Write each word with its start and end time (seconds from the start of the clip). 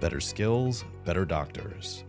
Better 0.00 0.20
skills, 0.20 0.84
better 1.04 1.26
doctors. 1.26 2.04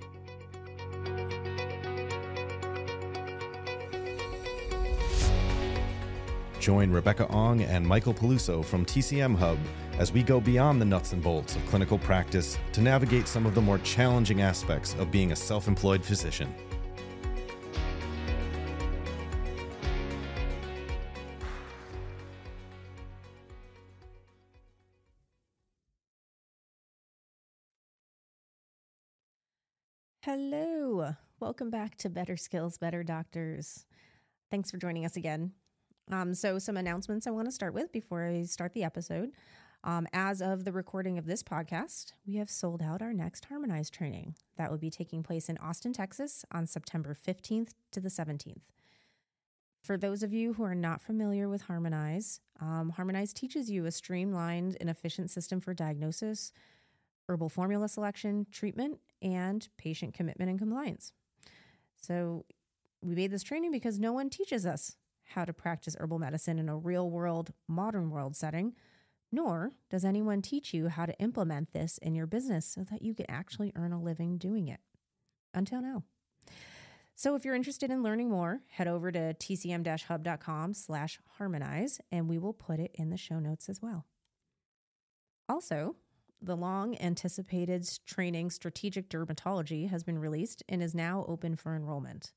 Join 6.59 6.91
Rebecca 6.91 7.27
Ong 7.29 7.63
and 7.63 7.85
Michael 7.85 8.13
Peluso 8.13 8.63
from 8.63 8.85
TCM 8.85 9.35
Hub 9.35 9.57
as 9.97 10.13
we 10.13 10.23
go 10.23 10.39
beyond 10.39 10.79
the 10.79 10.85
nuts 10.85 11.11
and 11.11 11.21
bolts 11.21 11.55
of 11.55 11.65
clinical 11.65 11.97
practice 11.97 12.57
to 12.73 12.81
navigate 12.81 13.27
some 13.27 13.45
of 13.45 13.55
the 13.55 13.61
more 13.61 13.79
challenging 13.79 14.41
aspects 14.41 14.95
of 14.99 15.11
being 15.11 15.31
a 15.31 15.35
self 15.35 15.67
employed 15.67 16.05
physician. 16.05 16.53
Hello. 30.23 31.15
Welcome 31.39 31.71
back 31.71 31.95
to 31.95 32.07
Better 32.07 32.37
Skills, 32.37 32.77
Better 32.77 33.01
Doctors. 33.01 33.87
Thanks 34.51 34.69
for 34.69 34.77
joining 34.77 35.03
us 35.03 35.15
again. 35.15 35.53
Um, 36.11 36.35
so, 36.35 36.59
some 36.59 36.77
announcements 36.77 37.25
I 37.25 37.31
want 37.31 37.47
to 37.47 37.51
start 37.51 37.73
with 37.73 37.91
before 37.91 38.27
I 38.27 38.43
start 38.43 38.73
the 38.73 38.83
episode. 38.83 39.31
Um, 39.83 40.05
as 40.13 40.39
of 40.39 40.63
the 40.63 40.71
recording 40.71 41.17
of 41.17 41.25
this 41.25 41.41
podcast, 41.41 42.13
we 42.27 42.35
have 42.35 42.51
sold 42.51 42.83
out 42.83 43.01
our 43.01 43.13
next 43.13 43.45
Harmonize 43.45 43.89
training. 43.89 44.35
That 44.57 44.69
will 44.69 44.77
be 44.77 44.91
taking 44.91 45.23
place 45.23 45.49
in 45.49 45.57
Austin, 45.57 45.91
Texas 45.91 46.45
on 46.51 46.67
September 46.67 47.15
15th 47.15 47.71
to 47.91 47.99
the 47.99 48.09
17th. 48.09 48.61
For 49.81 49.97
those 49.97 50.21
of 50.21 50.31
you 50.31 50.53
who 50.53 50.61
are 50.61 50.75
not 50.75 51.01
familiar 51.01 51.49
with 51.49 51.63
Harmonize, 51.63 52.41
um, 52.59 52.91
Harmonize 52.91 53.33
teaches 53.33 53.71
you 53.71 53.87
a 53.87 53.91
streamlined 53.91 54.77
and 54.79 54.87
efficient 54.87 55.31
system 55.31 55.59
for 55.59 55.73
diagnosis, 55.73 56.53
herbal 57.27 57.49
formula 57.49 57.87
selection, 57.87 58.47
treatment, 58.51 58.99
and 59.21 59.67
patient 59.77 60.13
commitment 60.13 60.49
and 60.49 60.59
compliance. 60.59 61.13
So, 62.01 62.45
we 63.03 63.15
made 63.15 63.31
this 63.31 63.43
training 63.43 63.71
because 63.71 63.99
no 63.99 64.13
one 64.13 64.29
teaches 64.29 64.65
us 64.65 64.95
how 65.23 65.45
to 65.45 65.53
practice 65.53 65.95
herbal 65.99 66.19
medicine 66.19 66.59
in 66.59 66.69
a 66.69 66.77
real 66.77 67.09
world, 67.09 67.51
modern 67.67 68.09
world 68.09 68.35
setting, 68.35 68.73
nor 69.31 69.71
does 69.89 70.05
anyone 70.05 70.41
teach 70.41 70.73
you 70.73 70.89
how 70.89 71.05
to 71.05 71.17
implement 71.19 71.71
this 71.71 71.97
in 71.99 72.13
your 72.13 72.27
business 72.27 72.65
so 72.65 72.83
that 72.83 73.01
you 73.01 73.13
can 73.13 73.25
actually 73.29 73.71
earn 73.75 73.93
a 73.93 74.01
living 74.01 74.37
doing 74.37 74.67
it. 74.67 74.81
Until 75.53 75.81
now. 75.81 76.03
So 77.15 77.35
if 77.35 77.45
you're 77.45 77.55
interested 77.55 77.91
in 77.91 78.03
learning 78.03 78.29
more, 78.29 78.61
head 78.69 78.87
over 78.87 79.11
to 79.11 79.33
tcm-hub.com 79.33 80.73
slash 80.73 81.19
harmonize, 81.37 81.99
and 82.11 82.27
we 82.27 82.39
will 82.39 82.53
put 82.53 82.79
it 82.79 82.91
in 82.95 83.09
the 83.09 83.17
show 83.17 83.39
notes 83.39 83.69
as 83.69 83.81
well. 83.81 84.05
Also, 85.47 85.95
the 86.41 86.55
long 86.55 86.99
anticipated 86.99 87.87
training 88.05 88.49
Strategic 88.49 89.09
Dermatology 89.09 89.89
has 89.89 90.03
been 90.03 90.17
released 90.17 90.63
and 90.67 90.81
is 90.81 90.95
now 90.95 91.25
open 91.27 91.55
for 91.55 91.75
enrollment. 91.75 92.33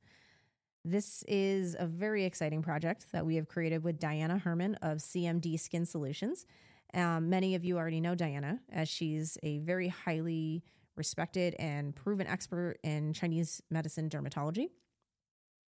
This 0.85 1.25
is 1.27 1.75
a 1.79 1.87
very 1.87 2.25
exciting 2.25 2.63
project 2.63 3.07
that 3.13 3.25
we 3.25 3.37
have 3.37 3.49
created 3.49 3.83
with 3.83 3.99
Diana 3.99 4.37
Herman 4.37 4.75
of 4.77 4.99
CMD 4.99 5.59
Skin 5.59 5.87
Solutions. 5.87 6.45
Um, 6.93 7.31
many 7.31 7.55
of 7.55 7.65
you 7.65 7.79
already 7.79 8.01
know 8.01 8.15
Diana, 8.15 8.61
as 8.71 8.89
she's 8.89 9.39
a 9.43 9.59
very 9.61 9.89
highly 9.89 10.63
respected 10.95 11.57
and 11.59 11.97
proven 11.97 12.27
expert 12.27 12.77
in 12.83 13.15
Chinese 13.15 13.63
medicine 13.71 14.11
dermatology. 14.11 14.69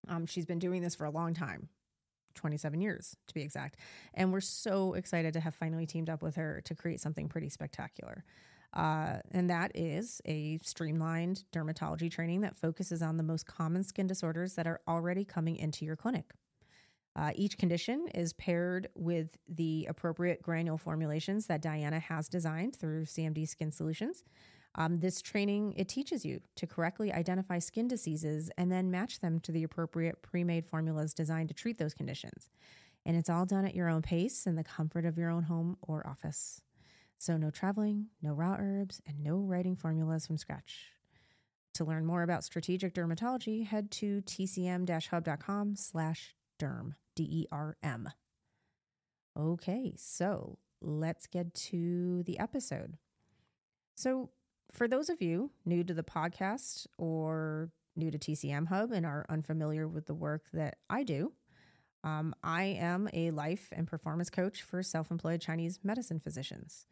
Um, 0.08 0.25
she's 0.25 0.45
been 0.45 0.59
doing 0.59 0.81
this 0.81 0.94
for 0.94 1.06
a 1.06 1.09
long 1.09 1.33
time 1.33 1.69
27 2.36 2.81
years 2.81 3.16
to 3.28 3.33
be 3.33 3.41
exact. 3.41 3.78
And 4.14 4.31
we're 4.31 4.41
so 4.41 4.94
excited 4.94 5.33
to 5.33 5.39
have 5.39 5.55
finally 5.55 5.86
teamed 5.86 6.09
up 6.09 6.22
with 6.22 6.36
her 6.36 6.61
to 6.66 6.75
create 6.75 7.02
something 7.02 7.28
pretty 7.28 7.50
spectacular. 7.50 8.23
Uh, 8.73 9.19
and 9.31 9.50
that 9.50 9.72
is 9.73 10.22
a 10.25 10.59
streamlined 10.62 11.44
dermatology 11.53 12.12
training 12.12 12.41
that 12.41 12.57
focuses 12.57 13.01
on 13.01 13.18
the 13.18 13.24
most 13.24 13.45
common 13.45 13.84
skin 13.84 14.06
disorders 14.06 14.56
that 14.56 14.68
are 14.68 14.81
already 14.88 15.24
coming 15.24 15.56
into 15.56 15.85
your 15.85 15.95
clinic. 15.95 16.34
Uh, 17.16 17.31
each 17.35 17.57
condition 17.57 18.07
is 18.13 18.34
paired 18.34 18.90
with 18.94 19.38
the 19.47 19.85
appropriate 19.90 20.41
granule 20.41 20.78
formulations 20.78 21.47
that 21.47 21.62
Diana 21.62 22.00
has 22.00 22.28
designed 22.28 22.75
through 22.75 23.06
CMD 23.06 23.47
Skin 23.47 23.72
Solutions. 23.72 24.24
Um, 24.75 25.00
this 25.00 25.22
training 25.22 25.74
it 25.78 25.88
teaches 25.88 26.25
you 26.25 26.41
to 26.58 26.68
correctly 26.68 27.12
identify 27.12 27.59
skin 27.59 27.88
diseases 27.88 28.52
and 28.58 28.72
then 28.72 28.91
match 28.91 29.19
them 29.22 29.40
to 29.41 29.52
the 29.52 29.63
appropriate 29.63 30.22
pre-made 30.22 30.66
formulas 30.66 31.13
designed 31.13 31.47
to 31.50 31.56
treat 31.56 31.78
those 31.78 31.94
conditions. 31.94 32.50
And 33.06 33.16
it's 33.16 33.30
all 33.30 33.46
done 33.46 33.66
at 33.66 33.75
your 33.75 33.88
own 33.88 34.02
pace 34.02 34.46
in 34.46 34.56
the 34.56 34.63
comfort 34.63 35.06
of 35.06 35.18
your 35.18 35.30
own 35.30 35.44
home 35.44 35.78
or 35.81 36.06
office. 36.06 36.62
So 37.18 37.38
no 37.38 37.50
traveling, 37.50 38.08
no 38.22 38.34
raw 38.34 38.58
herbs, 38.59 39.02
and 39.08 39.24
no 39.24 39.38
writing 39.38 39.75
formulas 39.75 40.28
from 40.28 40.38
scratch. 40.38 40.92
To 41.75 41.86
learn 41.86 42.06
more 42.06 42.24
about 42.24 42.44
strategic 42.44 42.94
dermatology, 42.94 43.66
head 43.66 43.92
to 43.92 44.22
tcm-hub.com 44.22 45.75
slash 45.75 46.36
derm, 46.59 46.94
D-E-R-M. 47.16 48.09
Okay, 49.38 49.94
so 49.97 50.57
let's 50.81 51.28
get 51.28 51.53
to 51.53 52.24
the 52.24 52.40
episode. 52.40 52.97
So 53.96 54.30
for 54.72 54.88
those 54.88 55.09
of 55.09 55.22
you 55.22 55.52
new 55.66 55.84
to 55.84 55.94
the 55.94 56.03
podcast 56.03 56.88
or 56.98 57.70
new 57.96 58.12
to 58.12 58.18
TCM 58.18 58.68
Hub 58.68 58.92
and 58.92 59.06
are 59.06 59.26
unfamiliar 59.30 59.88
with 59.88 60.06
the 60.06 60.14
work 60.14 60.44
that 60.53 60.78
I 60.90 61.03
do, 61.03 61.31
um, 62.03 62.36
I 62.44 62.64
am 62.64 63.09
a 63.14 63.31
life 63.31 63.70
and 63.72 63.88
performance 63.88 64.30
coach 64.30 64.62
for 64.62 64.84
self 64.84 65.09
employed 65.12 65.42
Chinese 65.42 65.80
medicine 65.84 66.20
physicians. 66.20 66.86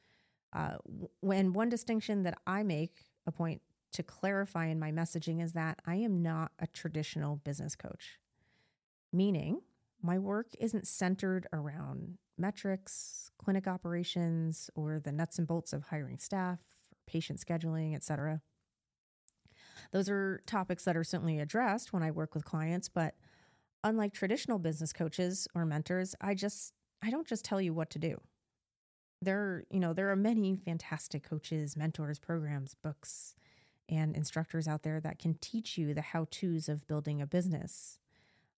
Uh, 0.52 0.78
when 1.22 1.54
one 1.54 1.70
distinction 1.70 2.24
that 2.24 2.38
I 2.46 2.64
make 2.64 2.96
a 3.26 3.32
point 3.32 3.62
to 3.94 4.04
clarify 4.04 4.68
in 4.68 4.80
my 4.80 4.92
messaging 4.92 5.44
is 5.44 5.54
that 5.54 5.80
I 5.86 5.96
am 5.96 6.22
not 6.22 6.52
a 6.60 6.68
traditional 6.68 7.38
business 7.38 7.76
coach, 7.76 8.20
meaning 9.12 9.62
my 10.02 10.18
work 10.20 10.48
isn't 10.60 10.88
centered 10.88 11.48
around 11.54 12.18
metrics, 12.38 13.32
clinic 13.38 13.68
operations, 13.68 14.70
or 14.76 15.00
the 15.00 15.12
nuts 15.12 15.38
and 15.38 15.48
bolts 15.48 15.74
of 15.74 15.84
hiring 15.84 16.18
staff, 16.18 16.60
patient 17.06 17.40
scheduling, 17.40 17.96
etc. 17.96 18.42
Those 19.92 20.10
are 20.10 20.42
topics 20.46 20.86
that 20.86 20.98
are 20.98 21.04
certainly 21.04 21.40
addressed 21.40 21.94
when 21.94 22.04
I 22.04 22.12
work 22.12 22.34
with 22.34 22.46
clients, 22.46 22.90
but 22.90 23.16
unlike 23.84 24.14
traditional 24.14 24.60
business 24.60 24.94
coaches 24.94 25.48
or 25.54 25.66
mentors, 25.66 26.16
I 26.22 26.34
just 26.34 26.74
I 27.02 27.10
don't 27.10 27.28
just 27.28 27.46
tell 27.46 27.62
you 27.62 27.74
what 27.74 27.90
to 27.92 28.00
do 28.00 28.18
there 29.24 29.64
you 29.70 29.80
know 29.80 29.94
there 29.94 30.12
are 30.12 30.16
many 30.16 30.56
fantastic 30.56 31.24
coaches 31.24 31.76
mentors 31.76 32.20
programs 32.20 32.76
books 32.76 33.36
and 33.90 34.16
instructors 34.16 34.68
out 34.68 34.84
there 34.84 35.00
that 35.00 35.20
can 35.20 35.36
teach 35.36 35.78
you 35.78 35.94
the 35.94 36.02
how 36.02 36.28
to's 36.30 36.70
of 36.70 36.88
building 36.88 37.22
a 37.22 37.28
business 37.28 38.00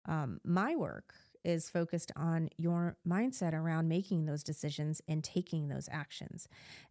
um, 0.07 0.39
my 0.44 0.75
work 0.75 1.13
is 1.45 1.69
focused 1.69 2.11
on 2.16 2.50
your 2.57 2.97
mindset 3.07 3.53
around 3.53 3.88
making 3.88 4.25
those 4.25 4.44
decisions 4.44 5.01
and 5.07 5.23
taking 5.23 5.67
those 5.67 5.88
actions 5.91 6.47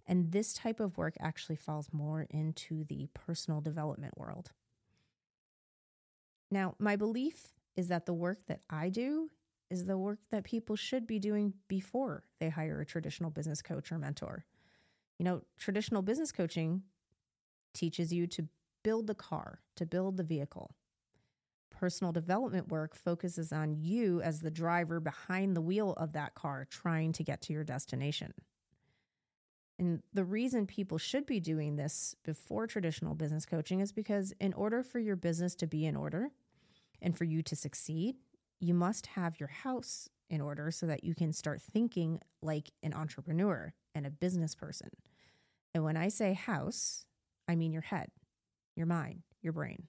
and 0.07 0.33
this 0.33 0.55
type 0.55 0.81
of 0.81 0.97
work 0.97 1.15
actually 1.21 1.57
falls 1.57 1.89
more 1.93 2.27
into 2.31 2.85
the 2.85 3.09
personal 3.13 3.61
development 3.61 4.17
world 4.17 4.53
now 6.51 6.75
my 6.79 6.97
belief 6.97 7.49
is 7.77 7.89
that 7.89 8.07
the 8.07 8.15
work 8.15 8.39
that 8.47 8.61
i 8.71 8.89
do 8.89 9.29
is 9.71 9.87
the 9.87 9.99
work 9.99 10.21
that 10.31 10.45
people 10.45 10.77
should 10.77 11.07
be 11.07 11.19
doing 11.19 11.53
before 11.69 12.25
they 12.39 12.49
hire 12.49 12.81
a 12.81 12.87
traditional 12.87 13.31
business 13.31 13.63
coach 13.63 13.91
or 13.91 13.99
mentor. 13.99 14.45
You 15.19 15.25
know, 15.25 15.43
traditional 15.59 16.03
business 16.03 16.33
coaching 16.33 16.83
teaches 17.73 18.13
you 18.13 18.27
to 18.29 18.49
build 18.83 19.07
the 19.07 19.15
car, 19.15 19.61
to 19.77 19.87
build 19.87 20.17
the 20.17 20.23
vehicle. 20.23 20.71
Personal 21.85 22.13
development 22.13 22.69
work 22.69 22.95
focuses 22.95 23.53
on 23.53 23.77
you 23.79 24.23
as 24.23 24.41
the 24.41 24.51
driver 24.51 25.01
behind 25.01 25.55
the 25.55 25.61
wheel 25.61 25.93
of 25.99 26.15
that 26.15 26.35
car 26.35 26.67
trying 26.71 27.13
to 27.13 27.23
get 27.23 27.43
to 27.43 27.53
your 27.53 27.63
destination. 27.63 28.33
And 29.79 30.03
the 30.11 30.25
reason 30.25 30.67
people 30.67 30.97
should 30.97 31.27
be 31.27 31.41
doing 31.41 31.77
this 31.77 32.17
before 32.25 32.67
traditional 32.67 33.15
business 33.15 33.45
coaching 33.45 33.81
is 33.81 33.93
because, 33.93 34.33
in 34.41 34.55
order 34.55 34.83
for 34.83 34.99
your 34.99 35.15
business 35.15 35.55
to 35.57 35.67
be 35.67 35.85
in 35.85 35.95
order 35.95 36.31
and 37.03 37.19
for 37.19 37.25
you 37.25 37.43
to 37.43 37.55
succeed, 37.55 38.17
you 38.61 38.73
must 38.73 39.09
have 39.09 39.39
your 39.39 39.51
house 39.51 40.09
in 40.31 40.41
order 40.41 40.71
so 40.71 40.87
that 40.87 41.05
you 41.05 41.15
can 41.15 41.35
start 41.35 41.61
thinking 41.61 42.19
like 42.41 42.71
an 42.83 42.95
entrepreneur 42.95 43.75
and 43.95 44.07
a 44.07 44.11
business 44.11 44.55
person. 44.55 44.89
And 45.75 45.85
when 45.85 45.99
I 45.99 46.09
say 46.09 46.33
house, 46.33 47.05
I 47.47 47.57
mean 47.57 47.75
your 47.75 47.83
head, 47.83 48.09
your 48.75 48.87
mind, 48.87 49.21
your 49.43 49.53
brain. 49.53 49.83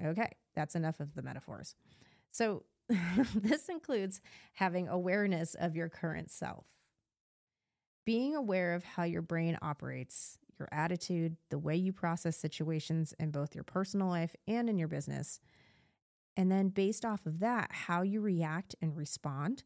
Okay, 0.00 0.30
that's 0.54 0.74
enough 0.74 1.00
of 1.00 1.14
the 1.14 1.22
metaphors. 1.22 1.74
So, 2.30 2.64
this 3.34 3.70
includes 3.70 4.20
having 4.54 4.88
awareness 4.88 5.54
of 5.54 5.74
your 5.74 5.88
current 5.88 6.30
self, 6.30 6.66
being 8.04 8.36
aware 8.36 8.74
of 8.74 8.84
how 8.84 9.04
your 9.04 9.22
brain 9.22 9.56
operates, 9.62 10.38
your 10.58 10.68
attitude, 10.70 11.36
the 11.48 11.58
way 11.58 11.76
you 11.76 11.92
process 11.92 12.36
situations 12.36 13.14
in 13.18 13.30
both 13.30 13.54
your 13.54 13.64
personal 13.64 14.08
life 14.08 14.36
and 14.46 14.68
in 14.68 14.76
your 14.78 14.88
business 14.88 15.40
and 16.36 16.50
then, 16.50 16.68
based 16.68 17.04
off 17.04 17.26
of 17.26 17.38
that, 17.40 17.70
how 17.70 18.02
you 18.02 18.20
react 18.20 18.74
and 18.80 18.96
respond, 18.96 19.62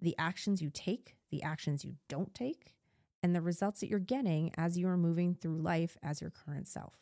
the 0.00 0.16
actions 0.18 0.62
you 0.62 0.70
take, 0.72 1.16
the 1.30 1.42
actions 1.42 1.84
you 1.84 1.96
don't 2.08 2.32
take, 2.34 2.74
and 3.22 3.34
the 3.34 3.42
results 3.42 3.80
that 3.80 3.88
you're 3.88 3.98
getting 3.98 4.52
as 4.56 4.78
you 4.78 4.88
are 4.88 4.96
moving 4.96 5.34
through 5.34 5.58
life 5.58 5.96
as 6.02 6.20
your 6.20 6.30
current 6.30 6.68
self. 6.68 6.94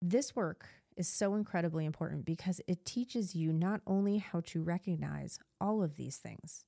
This 0.00 0.36
work 0.36 0.68
is 0.96 1.08
so 1.08 1.34
incredibly 1.34 1.84
important 1.84 2.24
because 2.24 2.60
it 2.66 2.84
teaches 2.84 3.34
you 3.34 3.52
not 3.52 3.80
only 3.86 4.18
how 4.18 4.40
to 4.46 4.62
recognize 4.62 5.38
all 5.60 5.82
of 5.82 5.96
these 5.96 6.16
things, 6.16 6.64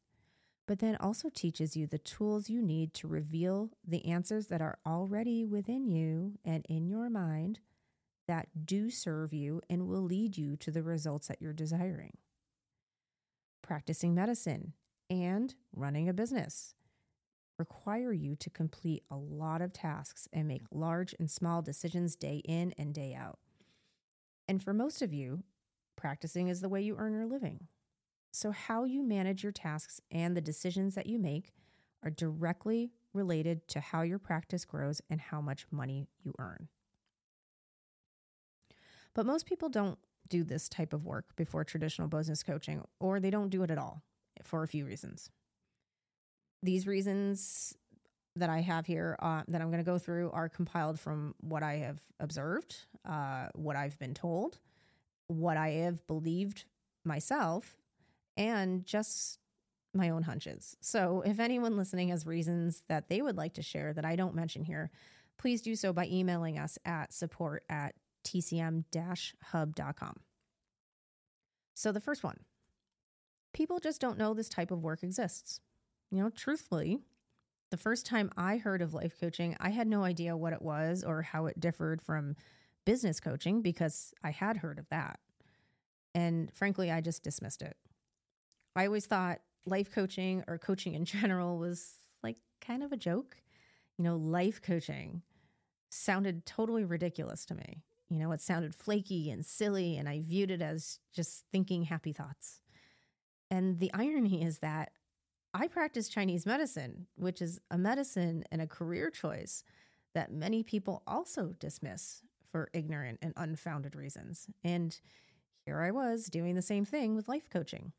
but 0.67 0.81
then 0.81 0.97
also 1.01 1.31
teaches 1.35 1.77
you 1.77 1.87
the 1.87 1.99
tools 1.99 2.51
you 2.51 2.61
need 2.61 2.93
to 2.93 3.09
reveal 3.09 3.71
the 3.87 4.05
answers 4.05 4.49
that 4.49 4.61
are 4.61 4.79
already 4.87 5.45
within 5.45 5.89
you 5.89 6.35
and 6.45 6.65
in 6.69 6.87
your 6.87 7.09
mind 7.09 7.61
that 8.27 8.49
do 8.67 8.91
serve 8.91 9.33
you 9.33 9.63
and 9.71 9.89
will 9.89 10.03
lead 10.03 10.37
you 10.37 10.57
to 10.57 10.71
the 10.71 10.83
results 10.83 11.29
that 11.29 11.41
you're 11.41 11.55
desiring. 11.55 12.19
Practicing 13.63 14.15
medicine 14.15 14.75
and 15.09 15.55
running 15.75 16.09
a 16.09 16.13
business 16.13 16.75
require 17.59 18.13
you 18.13 18.37
to 18.37 18.51
complete 18.51 19.03
a 19.11 19.17
lot 19.17 19.63
of 19.63 19.73
tasks 19.73 20.29
and 20.33 20.47
make 20.47 20.63
large 20.71 21.15
and 21.19 21.31
small 21.31 21.63
decisions 21.63 22.15
day 22.15 22.43
in 22.45 22.73
and 22.79 22.95
day 22.95 23.15
out. 23.19 23.39
And 24.49 24.63
for 24.63 24.73
most 24.73 25.03
of 25.03 25.13
you, 25.13 25.45
practicing 25.97 26.49
is 26.49 26.61
the 26.61 26.69
way 26.69 26.81
you 26.81 26.97
earn 26.99 27.13
your 27.13 27.27
living. 27.27 27.69
So, 28.33 28.51
how 28.51 28.85
you 28.85 29.03
manage 29.03 29.43
your 29.43 29.53
tasks 29.53 30.01
and 30.11 30.37
the 30.37 30.41
decisions 30.41 30.95
that 30.95 31.07
you 31.07 31.19
make 31.19 31.53
are 32.03 32.11
directly 32.11 32.93
related 33.13 33.67
to 33.69 33.81
how 33.81 34.03
your 34.03 34.19
practice 34.19 34.65
grows 34.65 35.01
and 35.11 35.21
how 35.21 35.41
much 35.41 35.67
money 35.71 36.09
you 36.23 36.35
earn. 36.39 36.69
But 39.15 39.27
most 39.27 39.47
people 39.47 39.69
don't 39.69 39.99
do 40.29 40.45
this 40.45 40.69
type 40.69 40.93
of 40.93 41.05
work 41.05 41.35
before 41.37 41.65
traditional 41.65 42.09
business 42.09 42.43
coaching, 42.43 42.83
or 43.01 43.19
they 43.19 43.31
don't 43.31 43.49
do 43.49 43.63
it 43.63 43.71
at 43.71 43.79
all 43.79 44.03
for 44.43 44.63
a 44.63 44.69
few 44.69 44.85
reasons. 44.85 45.31
These 46.63 46.87
reasons 46.87 47.75
that 48.37 48.51
I 48.51 48.61
have 48.61 48.87
here 48.87 49.17
uh, 49.21 49.43
that 49.49 49.61
I'm 49.61 49.69
going 49.69 49.85
to 49.85 49.91
go 49.91 49.99
through 49.99 50.31
are 50.31 50.49
compiled 50.49 51.01
from 51.01 51.35
what 51.41 51.63
I 51.63 51.77
have 51.77 51.99
observed, 52.21 52.77
uh, 53.09 53.49
what 53.55 53.77
I've 53.77 53.99
been 53.99 54.15
told, 54.15 54.59
what 55.27 55.57
I 55.57 55.71
have 55.71 56.07
believed 56.07 56.65
myself, 57.05 57.77
and 58.37 58.85
just 58.85 59.39
my 59.95 60.11
own 60.11 60.23
hunches. 60.23 60.77
So 60.81 61.23
if 61.25 61.41
anyone 61.41 61.77
listening 61.77 62.11
has 62.11 62.27
reasons 62.27 62.83
that 62.89 63.09
they 63.09 63.23
would 63.23 63.37
like 63.37 63.55
to 63.55 63.63
share 63.63 63.93
that 63.95 64.05
I 64.05 64.17
don't 64.17 64.35
mention 64.35 64.65
here, 64.65 64.91
please 65.39 65.63
do 65.63 65.75
so 65.75 65.93
by 65.93 66.07
emailing 66.07 66.59
us 66.59 66.79
at 66.85 67.13
support 67.13 67.65
at 67.69 67.95
tcm 68.25 68.85
hub.com. 69.45 70.21
So 71.75 71.93
the 71.93 72.01
first 72.01 72.23
one 72.23 72.41
people 73.55 73.81
just 73.81 74.01
don't 74.01 74.19
know 74.19 74.35
this 74.35 74.49
type 74.49 74.71
of 74.71 74.83
work 74.83 75.03
exists. 75.03 75.61
You 76.11 76.23
know, 76.23 76.31
truthfully, 76.31 76.99
the 77.71 77.77
first 77.77 78.07
time 78.07 78.31
I 78.37 78.57
heard 78.59 78.83
of 78.83 78.95
life 78.95 79.15
coaching, 79.19 79.57
I 79.59 79.71
had 79.71 79.89
no 79.89 80.05
idea 80.05 80.37
what 80.37 80.53
it 80.53 80.63
was 80.63 81.03
or 81.03 81.23
how 81.23 81.47
it 81.47 81.59
differed 81.59 82.01
from 82.01 82.37
business 82.89 83.21
coaching 83.21 83.61
because 83.61 84.15
I 84.25 84.31
had 84.31 84.57
heard 84.57 84.79
of 84.79 84.89
that. 84.89 85.21
And 86.15 86.51
frankly, 86.55 86.91
I 86.91 87.03
just 87.03 87.23
dismissed 87.23 87.61
it. 87.61 87.77
I 88.75 88.87
always 88.87 89.05
thought 89.05 89.41
life 89.67 89.93
coaching 89.93 90.43
or 90.49 90.57
coaching 90.57 90.95
in 90.95 91.05
general 91.17 91.59
was 91.59 91.93
like 92.23 92.39
kind 92.63 92.83
of 92.83 92.91
a 92.91 92.97
joke. 92.97 93.37
You 93.99 94.05
know, 94.05 94.17
life 94.17 94.63
coaching 94.63 95.21
sounded 95.91 96.47
totally 96.47 96.87
ridiculous 96.87 97.45
to 97.45 97.55
me. 97.55 97.83
You 98.09 98.19
know, 98.19 98.33
it 98.33 98.41
sounded 98.41 98.75
flaky 98.75 99.31
and 99.31 99.45
silly, 99.45 99.99
and 99.99 100.09
I 100.09 100.21
viewed 100.21 100.51
it 100.51 100.63
as 100.63 100.99
just 101.13 101.45
thinking 101.53 101.83
happy 101.83 102.15
thoughts. 102.15 102.63
And 103.51 103.81
the 103.81 103.91
irony 103.93 104.43
is 104.43 104.61
that 104.61 104.93
I 105.53 105.69
practice 105.69 106.09
Chinese 106.09 106.47
medicine, 106.47 107.07
which 107.17 107.43
is 107.43 107.61
a 107.71 107.77
medicine 107.77 108.45
and 108.51 108.63
a 108.63 108.67
career 108.67 109.11
choice 109.11 109.63
that 110.15 110.33
many 110.33 110.63
people 110.63 111.03
also 111.07 111.55
dismiss 111.61 112.23
for 112.51 112.69
ignorant 112.73 113.19
and 113.23 113.33
unfounded 113.37 113.95
reasons. 113.95 114.47
And 114.65 114.99
here 115.65 115.81
I 115.81 115.91
was 115.91 116.27
doing 116.27 116.55
the 116.55 116.63
same 116.63 116.85
thing 116.85 117.15
with 117.15 117.29
life 117.29 117.49
coaching. 117.51 117.93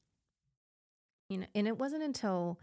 You 1.30 1.40
know, 1.40 1.46
and 1.54 1.68
it 1.68 1.78
wasn't 1.78 2.04
until 2.04 2.60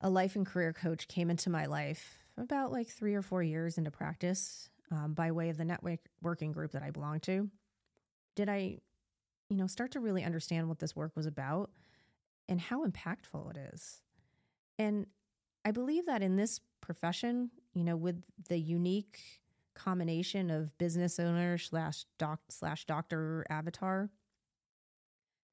a 0.00 0.10
life 0.10 0.36
and 0.36 0.44
career 0.44 0.72
coach 0.72 1.08
came 1.08 1.30
into 1.30 1.50
my 1.50 1.66
life 1.66 2.18
about 2.36 2.72
like 2.72 2.88
three 2.88 3.14
or 3.14 3.22
four 3.22 3.42
years 3.42 3.78
into 3.78 3.90
practice 3.90 4.68
um, 4.90 5.14
by 5.14 5.30
way 5.30 5.48
of 5.48 5.56
the 5.56 5.64
network 5.64 6.00
working 6.20 6.52
group 6.52 6.72
that 6.72 6.82
I 6.82 6.90
belong 6.90 7.20
to 7.20 7.48
did 8.36 8.48
I, 8.48 8.78
you 9.48 9.56
know, 9.56 9.66
start 9.66 9.90
to 9.92 10.00
really 10.00 10.22
understand 10.22 10.68
what 10.68 10.78
this 10.78 10.94
work 10.94 11.16
was 11.16 11.26
about 11.26 11.70
and 12.48 12.60
how 12.60 12.86
impactful 12.86 13.50
it 13.50 13.72
is. 13.74 14.02
And 14.78 15.06
I 15.64 15.72
believe 15.72 16.06
that 16.06 16.22
in 16.22 16.36
this 16.36 16.60
profession, 16.80 17.50
you 17.74 17.82
know, 17.82 17.96
with 17.96 18.22
the 18.48 18.58
unique 18.58 19.18
combination 19.76 20.50
of 20.50 20.76
business 20.78 21.20
owner 21.20 21.58
slash 21.58 22.04
doc 22.18 22.40
slash 22.48 22.84
doctor 22.86 23.46
avatar, 23.48 24.10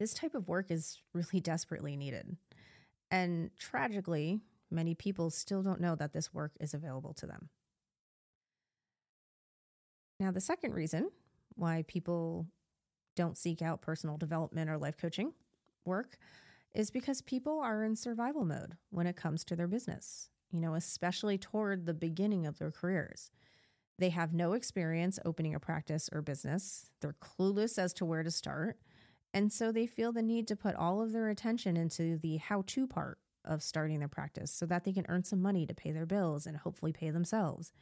this 0.00 0.14
type 0.14 0.34
of 0.34 0.48
work 0.48 0.70
is 0.70 1.00
really 1.12 1.40
desperately 1.40 1.96
needed. 1.96 2.36
And 3.10 3.50
tragically, 3.58 4.40
many 4.70 4.94
people 4.94 5.30
still 5.30 5.62
don't 5.62 5.80
know 5.80 5.94
that 5.94 6.12
this 6.12 6.34
work 6.34 6.52
is 6.58 6.74
available 6.74 7.14
to 7.14 7.26
them. 7.26 7.48
Now, 10.18 10.30
the 10.30 10.40
second 10.40 10.74
reason 10.74 11.10
why 11.54 11.84
people 11.86 12.46
don't 13.14 13.38
seek 13.38 13.62
out 13.62 13.82
personal 13.82 14.16
development 14.16 14.70
or 14.70 14.78
life 14.78 14.96
coaching 14.96 15.32
work 15.84 16.18
is 16.74 16.90
because 16.90 17.22
people 17.22 17.60
are 17.60 17.84
in 17.84 17.94
survival 17.94 18.44
mode 18.44 18.76
when 18.90 19.06
it 19.06 19.16
comes 19.16 19.44
to 19.44 19.56
their 19.56 19.68
business, 19.68 20.28
you 20.50 20.60
know, 20.60 20.74
especially 20.74 21.38
toward 21.38 21.86
the 21.86 21.94
beginning 21.94 22.46
of 22.46 22.58
their 22.58 22.70
careers. 22.70 23.30
They 23.98 24.10
have 24.10 24.34
no 24.34 24.54
experience 24.54 25.18
opening 25.24 25.54
a 25.54 25.60
practice 25.60 26.10
or 26.12 26.22
business. 26.22 26.90
They're 27.00 27.16
clueless 27.20 27.78
as 27.78 27.92
to 27.94 28.04
where 28.04 28.22
to 28.22 28.30
start. 28.30 28.78
And 29.32 29.52
so 29.52 29.72
they 29.72 29.86
feel 29.86 30.12
the 30.12 30.22
need 30.22 30.48
to 30.48 30.56
put 30.56 30.74
all 30.76 31.00
of 31.00 31.12
their 31.12 31.28
attention 31.28 31.76
into 31.76 32.18
the 32.18 32.36
how 32.36 32.64
to 32.68 32.86
part 32.86 33.18
of 33.44 33.62
starting 33.62 33.98
their 33.98 34.08
practice 34.08 34.50
so 34.50 34.66
that 34.66 34.84
they 34.84 34.92
can 34.92 35.06
earn 35.08 35.22
some 35.24 35.42
money 35.42 35.66
to 35.66 35.74
pay 35.74 35.92
their 35.92 36.06
bills 36.06 36.46
and 36.46 36.56
hopefully 36.56 36.92
pay 36.92 37.10
themselves. 37.10 37.72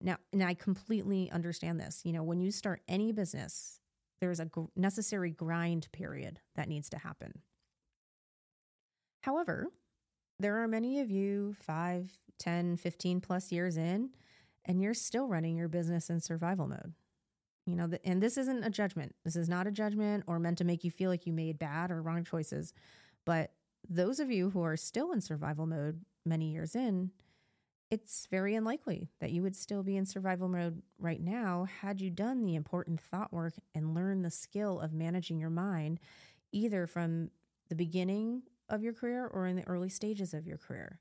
Now, 0.00 0.16
and 0.32 0.42
I 0.42 0.54
completely 0.54 1.30
understand 1.30 1.80
this. 1.80 2.02
You 2.04 2.12
know, 2.12 2.22
when 2.22 2.40
you 2.40 2.50
start 2.50 2.82
any 2.88 3.12
business, 3.12 3.80
there's 4.20 4.40
a 4.40 4.50
necessary 4.74 5.30
grind 5.30 5.88
period 5.92 6.40
that 6.54 6.68
needs 6.68 6.88
to 6.90 6.98
happen. 6.98 7.40
However, 9.22 9.68
there 10.38 10.62
are 10.62 10.68
many 10.68 11.00
of 11.00 11.10
you 11.10 11.56
5, 11.60 12.10
10, 12.38 12.76
15 12.76 13.20
plus 13.20 13.50
years 13.50 13.76
in, 13.76 14.10
and 14.66 14.82
you're 14.82 14.94
still 14.94 15.26
running 15.26 15.56
your 15.56 15.68
business 15.68 16.10
in 16.10 16.20
survival 16.20 16.66
mode. 16.66 16.92
You 17.66 17.74
know, 17.74 17.90
and 18.04 18.22
this 18.22 18.36
isn't 18.36 18.62
a 18.62 18.70
judgment. 18.70 19.14
This 19.24 19.34
is 19.34 19.48
not 19.48 19.66
a 19.66 19.72
judgment 19.72 20.24
or 20.26 20.38
meant 20.38 20.58
to 20.58 20.64
make 20.64 20.84
you 20.84 20.90
feel 20.90 21.10
like 21.10 21.26
you 21.26 21.32
made 21.32 21.58
bad 21.58 21.90
or 21.90 22.02
wrong 22.02 22.24
choices. 22.24 22.72
But 23.24 23.52
those 23.88 24.20
of 24.20 24.30
you 24.30 24.50
who 24.50 24.62
are 24.62 24.76
still 24.76 25.12
in 25.12 25.20
survival 25.20 25.66
mode 25.66 26.02
many 26.24 26.52
years 26.52 26.76
in, 26.76 27.10
it's 27.90 28.26
very 28.30 28.54
unlikely 28.54 29.10
that 29.20 29.30
you 29.30 29.42
would 29.42 29.56
still 29.56 29.82
be 29.82 29.96
in 29.96 30.06
survival 30.06 30.48
mode 30.48 30.82
right 30.98 31.20
now 31.20 31.66
had 31.80 32.00
you 32.00 32.10
done 32.10 32.44
the 32.44 32.56
important 32.56 33.00
thought 33.00 33.32
work 33.32 33.54
and 33.74 33.94
learned 33.94 34.24
the 34.24 34.30
skill 34.30 34.80
of 34.80 34.92
managing 34.92 35.38
your 35.38 35.50
mind, 35.50 36.00
either 36.52 36.86
from 36.86 37.30
the 37.68 37.76
beginning 37.76 38.42
of 38.68 38.82
your 38.82 38.92
career 38.92 39.26
or 39.26 39.46
in 39.46 39.56
the 39.56 39.66
early 39.66 39.88
stages 39.88 40.34
of 40.34 40.46
your 40.46 40.58
career. 40.58 40.98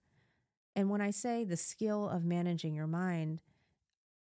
And 0.75 0.89
when 0.89 1.01
I 1.01 1.11
say 1.11 1.43
the 1.43 1.57
skill 1.57 2.09
of 2.09 2.23
managing 2.23 2.75
your 2.75 2.87
mind, 2.87 3.41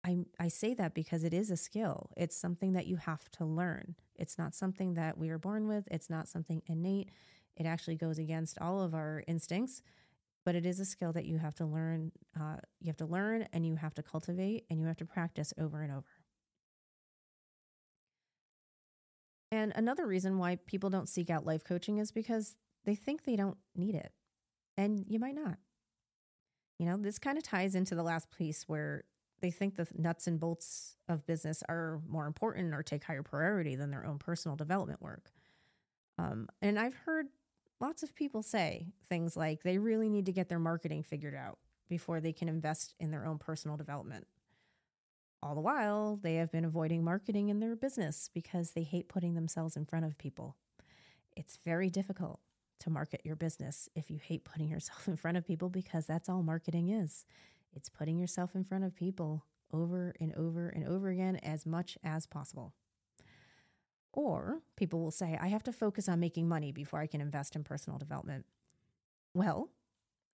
I, 0.04 0.18
I 0.38 0.48
say 0.48 0.74
that 0.74 0.94
because 0.94 1.22
it 1.22 1.32
is 1.32 1.50
a 1.50 1.56
skill. 1.56 2.10
It's 2.16 2.36
something 2.36 2.72
that 2.72 2.86
you 2.86 2.96
have 2.96 3.30
to 3.32 3.44
learn. 3.44 3.94
It's 4.16 4.36
not 4.36 4.54
something 4.54 4.94
that 4.94 5.16
we 5.16 5.30
are 5.30 5.38
born 5.38 5.68
with, 5.68 5.86
it's 5.90 6.10
not 6.10 6.28
something 6.28 6.62
innate. 6.66 7.10
It 7.56 7.66
actually 7.66 7.96
goes 7.96 8.18
against 8.18 8.58
all 8.58 8.80
of 8.82 8.94
our 8.94 9.22
instincts, 9.28 9.82
but 10.44 10.54
it 10.54 10.66
is 10.66 10.80
a 10.80 10.84
skill 10.84 11.12
that 11.12 11.26
you 11.26 11.38
have 11.38 11.54
to 11.56 11.66
learn. 11.66 12.10
Uh, 12.38 12.56
you 12.80 12.88
have 12.88 12.96
to 12.96 13.06
learn 13.06 13.46
and 13.52 13.64
you 13.64 13.76
have 13.76 13.94
to 13.94 14.02
cultivate 14.02 14.64
and 14.70 14.80
you 14.80 14.86
have 14.86 14.96
to 14.96 15.04
practice 15.04 15.52
over 15.58 15.82
and 15.82 15.92
over. 15.92 16.04
And 19.52 19.72
another 19.76 20.06
reason 20.06 20.38
why 20.38 20.56
people 20.66 20.88
don't 20.88 21.08
seek 21.08 21.28
out 21.28 21.44
life 21.44 21.62
coaching 21.62 21.98
is 21.98 22.10
because 22.10 22.56
they 22.84 22.94
think 22.94 23.24
they 23.24 23.36
don't 23.36 23.58
need 23.76 23.94
it. 23.94 24.12
And 24.78 25.04
you 25.06 25.18
might 25.18 25.34
not. 25.34 25.58
You 26.78 26.86
know, 26.86 26.96
this 26.96 27.18
kind 27.18 27.36
of 27.36 27.44
ties 27.44 27.74
into 27.74 27.94
the 27.94 28.02
last 28.02 28.30
piece 28.30 28.64
where 28.66 29.04
they 29.42 29.50
think 29.50 29.76
the 29.76 29.86
nuts 29.98 30.26
and 30.26 30.40
bolts 30.40 30.96
of 31.08 31.26
business 31.26 31.62
are 31.68 32.00
more 32.08 32.26
important 32.26 32.72
or 32.72 32.82
take 32.82 33.04
higher 33.04 33.22
priority 33.22 33.74
than 33.74 33.90
their 33.90 34.06
own 34.06 34.18
personal 34.18 34.56
development 34.56 35.02
work. 35.02 35.30
Um, 36.16 36.48
and 36.62 36.78
I've 36.78 36.94
heard 36.94 37.26
lots 37.80 38.02
of 38.02 38.14
people 38.14 38.42
say 38.42 38.86
things 39.08 39.36
like 39.36 39.62
they 39.62 39.78
really 39.78 40.08
need 40.08 40.26
to 40.26 40.32
get 40.32 40.48
their 40.48 40.60
marketing 40.60 41.02
figured 41.02 41.34
out 41.34 41.58
before 41.88 42.20
they 42.20 42.32
can 42.32 42.48
invest 42.48 42.94
in 43.00 43.10
their 43.10 43.26
own 43.26 43.38
personal 43.38 43.76
development. 43.76 44.26
All 45.42 45.56
the 45.56 45.60
while, 45.60 46.20
they 46.22 46.36
have 46.36 46.52
been 46.52 46.64
avoiding 46.64 47.02
marketing 47.02 47.48
in 47.48 47.58
their 47.58 47.74
business 47.74 48.30
because 48.32 48.70
they 48.70 48.84
hate 48.84 49.08
putting 49.08 49.34
themselves 49.34 49.76
in 49.76 49.84
front 49.84 50.04
of 50.04 50.16
people. 50.16 50.56
It's 51.36 51.58
very 51.64 51.90
difficult 51.90 52.38
to 52.80 52.90
market 52.90 53.22
your 53.24 53.36
business 53.36 53.88
if 53.96 54.10
you 54.10 54.18
hate 54.18 54.44
putting 54.44 54.68
yourself 54.68 55.08
in 55.08 55.16
front 55.16 55.36
of 55.36 55.46
people 55.46 55.68
because 55.68 56.06
that's 56.06 56.28
all 56.28 56.42
marketing 56.44 56.90
is. 56.90 57.24
It's 57.74 57.88
putting 57.88 58.18
yourself 58.18 58.54
in 58.54 58.64
front 58.64 58.84
of 58.84 58.94
people 58.94 59.44
over 59.72 60.14
and 60.20 60.34
over 60.34 60.68
and 60.68 60.86
over 60.86 61.08
again 61.08 61.36
as 61.36 61.64
much 61.64 61.96
as 62.04 62.26
possible. 62.26 62.74
Or 64.12 64.60
people 64.76 65.00
will 65.00 65.10
say, 65.10 65.38
I 65.40 65.48
have 65.48 65.62
to 65.64 65.72
focus 65.72 66.08
on 66.08 66.20
making 66.20 66.48
money 66.48 66.70
before 66.70 67.00
I 67.00 67.06
can 67.06 67.20
invest 67.20 67.56
in 67.56 67.64
personal 67.64 67.98
development. 67.98 68.44
Well, 69.32 69.70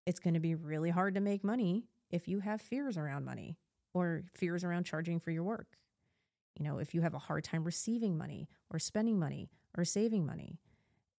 it's 0.04 0.18
going 0.18 0.34
to 0.34 0.40
be 0.40 0.54
really 0.54 0.90
hard 0.90 1.14
to 1.14 1.20
make 1.20 1.44
money 1.44 1.84
if 2.10 2.26
you 2.26 2.40
have 2.40 2.60
fears 2.60 2.96
around 2.96 3.24
money 3.24 3.56
or 3.94 4.22
fears 4.34 4.64
around 4.64 4.84
charging 4.84 5.20
for 5.20 5.30
your 5.30 5.44
work. 5.44 5.76
You 6.58 6.64
know, 6.64 6.78
if 6.78 6.94
you 6.94 7.02
have 7.02 7.14
a 7.14 7.18
hard 7.18 7.44
time 7.44 7.62
receiving 7.62 8.18
money 8.18 8.48
or 8.70 8.80
spending 8.80 9.18
money 9.18 9.48
or 9.76 9.84
saving 9.84 10.26
money. 10.26 10.58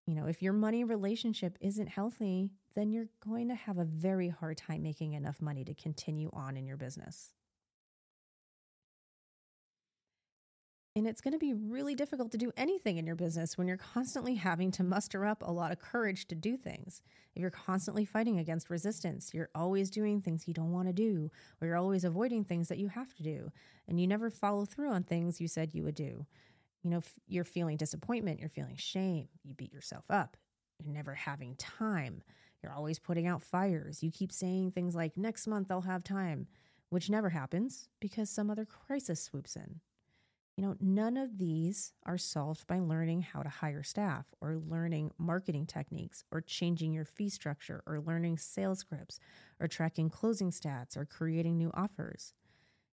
You 0.10 0.16
know, 0.16 0.26
if 0.26 0.42
your 0.42 0.54
money 0.54 0.84
relationship 0.84 1.56
isn't 1.62 1.86
healthy, 1.86 2.50
then 2.74 2.90
you're 2.90 3.10
going 3.24 3.48
to 3.50 3.54
have 3.54 3.78
a 3.78 3.84
very 3.84 4.28
hard 4.28 4.58
time 4.58 4.82
making 4.82 5.14
enough 5.14 5.40
money 5.40 5.64
to 5.66 5.76
continue 5.76 6.32
on 6.34 6.58
in 6.58 6.66
your 6.66 6.78
business. 6.78 7.30
And 10.96 11.06
it's 11.06 11.22
going 11.22 11.34
to 11.34 11.38
be 11.38 11.54
really 11.54 11.94
difficult 11.94 12.32
to 12.32 12.40
do 12.40 12.52
anything 12.58 12.98
in 12.98 13.06
your 13.06 13.16
business 13.16 13.56
when 13.56 13.68
you're 13.68 13.78
constantly 13.78 14.34
having 14.34 14.72
to 14.72 14.84
muster 14.84 15.28
up 15.28 15.44
a 15.46 15.52
lot 15.52 15.72
of 15.72 15.78
courage 15.78 16.28
to 16.30 16.36
do 16.36 16.58
things. 16.58 17.04
If 17.36 17.42
you're 17.42 17.52
constantly 17.52 18.04
fighting 18.04 18.40
against 18.40 18.72
resistance, 18.72 19.32
you're 19.32 19.52
always 19.54 19.92
doing 19.92 20.22
things 20.22 20.48
you 20.48 20.56
don't 20.56 20.72
want 20.72 20.88
to 20.88 20.94
do, 20.94 21.30
or 21.62 21.68
you're 21.68 21.78
always 21.78 22.04
avoiding 22.04 22.44
things 22.44 22.68
that 22.70 22.80
you 22.80 22.88
have 22.88 23.14
to 23.14 23.22
do, 23.22 23.52
and 23.88 24.02
you 24.02 24.08
never 24.08 24.32
follow 24.32 24.66
through 24.66 24.90
on 24.90 25.04
things 25.04 25.40
you 25.40 25.48
said 25.48 25.76
you 25.76 25.84
would 25.84 25.94
do. 25.94 26.26
You 26.84 26.92
know, 26.92 27.02
you're 27.28 27.44
feeling 27.44 27.78
disappointment, 27.78 28.40
you're 28.40 28.50
feeling 28.50 28.78
shame, 28.78 29.28
you 29.44 29.54
beat 29.54 29.74
yourself 29.74 30.06
up, 30.10 30.38
you're 30.80 30.94
never 30.94 31.14
having 31.14 31.56
time, 31.56 32.24
you're 32.64 32.74
always 32.74 33.00
putting 33.00 33.28
out 33.28 33.44
fires. 33.44 34.02
You 34.02 34.12
keep 34.12 34.32
saying 34.32 34.72
things 34.72 34.96
like, 34.96 35.18
next 35.18 35.48
month 35.48 35.72
I'll 35.72 35.82
have 35.82 36.04
time, 36.04 36.48
which 36.90 37.10
never 37.10 37.30
happens 37.30 37.90
because 38.00 38.30
some 38.30 38.50
other 38.50 38.66
crisis 38.66 39.22
swoops 39.22 39.56
in. 39.56 39.82
You 40.58 40.66
know, 40.66 40.76
none 40.82 41.16
of 41.16 41.38
these 41.38 41.94
are 42.06 42.18
solved 42.18 42.68
by 42.68 42.80
learning 42.80 43.22
how 43.22 43.44
to 43.44 43.50
hire 43.50 43.82
staff 43.82 44.26
or 44.42 44.58
learning 44.58 45.12
marketing 45.18 45.66
techniques 45.66 46.26
or 46.32 46.42
changing 46.42 46.92
your 46.92 47.06
fee 47.06 47.30
structure 47.30 47.82
or 47.88 48.02
learning 48.02 48.40
sales 48.40 48.80
scripts 48.80 49.22
or 49.62 49.70
tracking 49.70 50.10
closing 50.10 50.52
stats 50.52 50.98
or 50.98 51.06
creating 51.06 51.58
new 51.58 51.72
offers. 51.74 52.34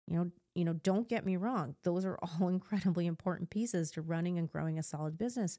You 0.07 0.17
know, 0.17 0.31
you 0.55 0.65
know, 0.65 0.75
don't 0.75 1.09
get 1.09 1.25
me 1.25 1.37
wrong, 1.37 1.75
those 1.83 2.05
are 2.05 2.19
all 2.23 2.49
incredibly 2.49 3.07
important 3.07 3.51
pieces 3.51 3.91
to 3.93 4.03
running 4.03 4.39
and 4.39 4.51
growing 4.51 4.79
a 4.79 4.83
solid 4.83 5.19
business, 5.19 5.59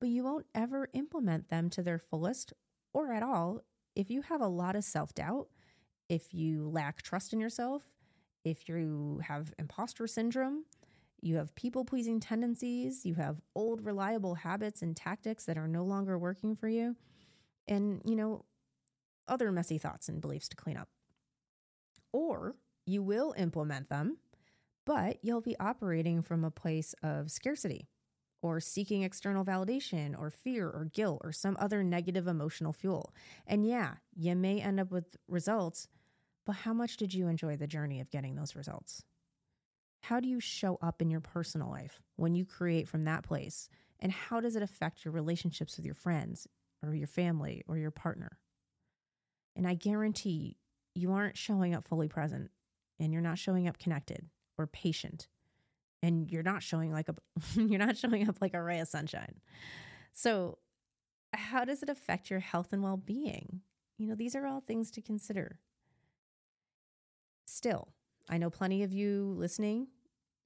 but 0.00 0.08
you 0.08 0.24
won't 0.24 0.46
ever 0.54 0.88
implement 0.92 1.48
them 1.48 1.70
to 1.70 1.82
their 1.82 1.98
fullest 1.98 2.52
or 2.92 3.12
at 3.12 3.22
all 3.22 3.62
if 3.96 4.10
you 4.10 4.20
have 4.22 4.42
a 4.42 4.46
lot 4.46 4.76
of 4.76 4.84
self-doubt, 4.84 5.48
if 6.08 6.32
you 6.32 6.68
lack 6.68 7.02
trust 7.02 7.32
in 7.32 7.40
yourself, 7.40 7.82
if 8.44 8.68
you 8.68 9.20
have 9.26 9.52
imposter 9.58 10.06
syndrome, 10.06 10.64
you 11.22 11.36
have 11.36 11.54
people 11.56 11.84
pleasing 11.84 12.20
tendencies, 12.20 13.04
you 13.04 13.14
have 13.14 13.40
old 13.54 13.84
reliable 13.84 14.34
habits 14.34 14.82
and 14.82 14.94
tactics 14.94 15.46
that 15.46 15.56
are 15.56 15.66
no 15.66 15.82
longer 15.82 16.18
working 16.18 16.54
for 16.54 16.68
you, 16.68 16.94
and, 17.66 18.02
you 18.04 18.14
know, 18.14 18.44
other 19.26 19.50
messy 19.50 19.78
thoughts 19.78 20.08
and 20.08 20.20
beliefs 20.20 20.48
to 20.50 20.56
clean 20.56 20.76
up. 20.76 20.88
Or 22.12 22.54
you 22.86 23.02
will 23.02 23.34
implement 23.36 23.88
them, 23.88 24.18
but 24.86 25.18
you'll 25.22 25.40
be 25.40 25.58
operating 25.58 26.22
from 26.22 26.44
a 26.44 26.50
place 26.50 26.94
of 27.02 27.30
scarcity 27.30 27.88
or 28.42 28.60
seeking 28.60 29.02
external 29.02 29.44
validation 29.44 30.16
or 30.18 30.30
fear 30.30 30.68
or 30.68 30.88
guilt 30.92 31.20
or 31.24 31.32
some 31.32 31.56
other 31.58 31.82
negative 31.82 32.26
emotional 32.28 32.72
fuel. 32.72 33.12
And 33.46 33.66
yeah, 33.66 33.94
you 34.14 34.36
may 34.36 34.60
end 34.60 34.78
up 34.78 34.92
with 34.92 35.16
results, 35.26 35.88
but 36.44 36.56
how 36.56 36.72
much 36.72 36.96
did 36.96 37.12
you 37.12 37.26
enjoy 37.26 37.56
the 37.56 37.66
journey 37.66 38.00
of 38.00 38.10
getting 38.10 38.36
those 38.36 38.54
results? 38.54 39.02
How 40.02 40.20
do 40.20 40.28
you 40.28 40.38
show 40.38 40.78
up 40.80 41.02
in 41.02 41.10
your 41.10 41.20
personal 41.20 41.68
life 41.68 42.00
when 42.14 42.36
you 42.36 42.44
create 42.44 42.86
from 42.86 43.04
that 43.04 43.24
place? 43.24 43.68
And 43.98 44.12
how 44.12 44.40
does 44.40 44.54
it 44.54 44.62
affect 44.62 45.04
your 45.04 45.12
relationships 45.12 45.76
with 45.76 45.84
your 45.84 45.94
friends 45.94 46.46
or 46.84 46.94
your 46.94 47.08
family 47.08 47.64
or 47.66 47.78
your 47.78 47.90
partner? 47.90 48.38
And 49.56 49.66
I 49.66 49.74
guarantee 49.74 50.58
you 50.94 51.12
aren't 51.12 51.36
showing 51.36 51.74
up 51.74 51.84
fully 51.84 52.06
present 52.06 52.50
and 52.98 53.12
you're 53.12 53.22
not 53.22 53.38
showing 53.38 53.68
up 53.68 53.78
connected 53.78 54.28
or 54.58 54.66
patient 54.66 55.28
and 56.02 56.30
you're 56.30 56.42
not 56.42 56.62
showing 56.62 56.92
like 56.92 57.08
a 57.08 57.14
you're 57.60 57.78
not 57.78 57.96
showing 57.96 58.28
up 58.28 58.36
like 58.40 58.54
a 58.54 58.62
ray 58.62 58.80
of 58.80 58.88
sunshine. 58.88 59.40
So, 60.12 60.58
how 61.34 61.64
does 61.64 61.82
it 61.82 61.90
affect 61.90 62.30
your 62.30 62.40
health 62.40 62.72
and 62.72 62.82
well-being? 62.82 63.60
You 63.98 64.06
know, 64.06 64.14
these 64.14 64.34
are 64.34 64.46
all 64.46 64.60
things 64.60 64.90
to 64.92 65.02
consider. 65.02 65.58
Still, 67.46 67.88
I 68.28 68.38
know 68.38 68.50
plenty 68.50 68.82
of 68.82 68.92
you 68.92 69.34
listening 69.36 69.88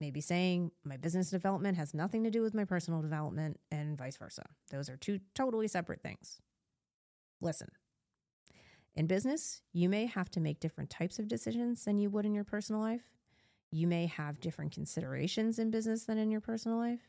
maybe 0.01 0.21
saying 0.21 0.73
my 0.83 0.97
business 0.97 1.31
development 1.31 1.77
has 1.77 1.95
nothing 1.95 2.25
to 2.25 2.31
do 2.31 2.43
with 2.43 2.55
my 2.55 2.65
personal 2.65 3.03
development 3.03 3.61
and 3.71 3.99
vice 3.99 4.17
versa. 4.17 4.45
Those 4.71 4.89
are 4.89 4.97
two 4.97 5.21
totally 5.35 5.69
separate 5.69 6.03
things. 6.03 6.41
Listen, 7.41 7.69
in 9.01 9.07
business, 9.07 9.63
you 9.73 9.89
may 9.89 10.05
have 10.05 10.31
to 10.33 10.41
make 10.41 10.61
different 10.61 10.91
types 10.91 11.19
of 11.19 11.27
decisions 11.27 11.87
than 11.87 11.99
you 11.99 12.11
would 12.11 12.27
in 12.27 12.35
your 12.35 12.45
personal 12.45 12.83
life. 12.83 13.15
You 13.71 13.87
may 13.87 14.05
have 14.05 14.41
different 14.41 14.73
considerations 14.73 15.59
in 15.59 15.71
business 15.71 16.05
than 16.05 16.19
in 16.19 16.31
your 16.31 16.43
personal 16.43 16.77
life. 16.77 17.09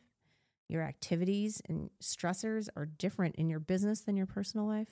Your 0.70 0.80
activities 0.80 1.60
and 1.68 1.90
stressors 2.02 2.70
are 2.76 2.86
different 2.86 3.36
in 3.36 3.50
your 3.50 3.60
business 3.60 4.00
than 4.00 4.16
your 4.16 4.24
personal 4.24 4.66
life. 4.66 4.88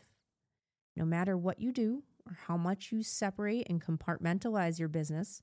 No 0.95 1.07
matter 1.07 1.39
what 1.39 1.59
you 1.59 1.73
do 1.73 2.03
or 2.27 2.37
how 2.47 2.59
much 2.59 2.93
you 2.93 3.03
separate 3.03 3.67
and 3.71 3.83
compartmentalize 3.83 4.79
your 4.79 4.89
business, 4.89 5.41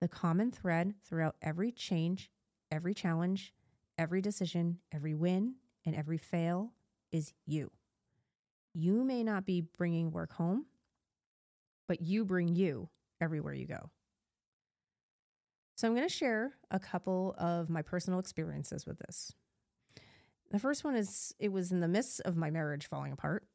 the 0.00 0.08
common 0.08 0.50
thread 0.50 0.94
throughout 1.04 1.36
every 1.40 1.70
change, 1.70 2.28
every 2.72 2.92
challenge, 2.92 3.54
every 3.96 4.20
decision, 4.20 4.80
every 4.90 5.14
win, 5.14 5.54
and 5.86 5.94
every 5.94 6.18
fail 6.18 6.72
is 7.12 7.34
you. 7.46 7.70
You 8.74 9.04
may 9.04 9.22
not 9.22 9.46
be 9.46 9.60
bringing 9.60 10.10
work 10.10 10.32
home, 10.32 10.66
but 11.88 12.00
you 12.02 12.24
bring 12.24 12.54
you 12.54 12.88
everywhere 13.20 13.54
you 13.54 13.66
go. 13.66 13.90
So, 15.76 15.88
I'm 15.88 15.94
going 15.94 16.08
to 16.08 16.14
share 16.14 16.54
a 16.70 16.78
couple 16.78 17.34
of 17.38 17.70
my 17.70 17.82
personal 17.82 18.18
experiences 18.18 18.86
with 18.86 18.98
this. 18.98 19.32
The 20.50 20.58
first 20.58 20.84
one 20.84 20.96
is 20.96 21.34
it 21.38 21.52
was 21.52 21.72
in 21.72 21.80
the 21.80 21.88
midst 21.88 22.20
of 22.20 22.36
my 22.36 22.50
marriage 22.50 22.86
falling 22.86 23.12
apart. 23.12 23.46